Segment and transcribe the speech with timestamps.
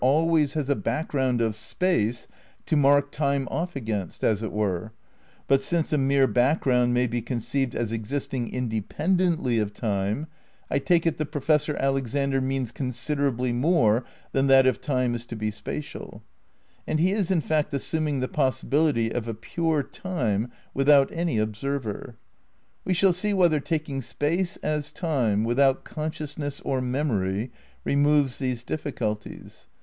[0.03, 2.27] V THE CRITICAL PREPARATIONS 167 has a background of Space
[2.65, 4.93] to mark Time off against, as it were;
[5.47, 10.25] but, since a mere background may be con ceived as existing independently of Time,
[10.71, 15.35] I take it that Professor Alexander means considerably more than that if Time is to
[15.35, 16.23] be spatial.
[16.87, 21.37] And he is in fact assum ing the possibility of a pure Time without any
[21.37, 22.15] observer.
[22.85, 27.51] We shall see whether taking Space as Time without consciousness or memory
[27.85, 29.67] removes these difficulties.